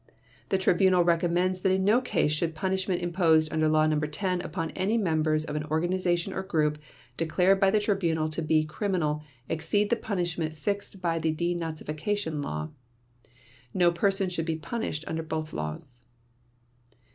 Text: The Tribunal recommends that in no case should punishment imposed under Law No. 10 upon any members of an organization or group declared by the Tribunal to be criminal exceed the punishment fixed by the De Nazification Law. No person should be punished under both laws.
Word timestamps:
The 0.49 0.57
Tribunal 0.57 1.03
recommends 1.03 1.61
that 1.61 1.71
in 1.71 1.85
no 1.85 2.01
case 2.01 2.31
should 2.31 2.55
punishment 2.55 3.03
imposed 3.03 3.53
under 3.53 3.69
Law 3.69 3.85
No. 3.85 3.99
10 3.99 4.41
upon 4.41 4.71
any 4.71 4.97
members 4.97 5.45
of 5.45 5.55
an 5.55 5.65
organization 5.65 6.33
or 6.33 6.41
group 6.41 6.79
declared 7.17 7.59
by 7.59 7.69
the 7.69 7.79
Tribunal 7.79 8.27
to 8.29 8.41
be 8.41 8.63
criminal 8.63 9.21
exceed 9.47 9.91
the 9.91 9.95
punishment 9.95 10.57
fixed 10.57 11.01
by 11.03 11.19
the 11.19 11.31
De 11.31 11.53
Nazification 11.53 12.43
Law. 12.43 12.69
No 13.75 13.91
person 13.91 14.27
should 14.27 14.45
be 14.47 14.55
punished 14.55 15.03
under 15.05 15.21
both 15.21 15.53
laws. 15.53 16.01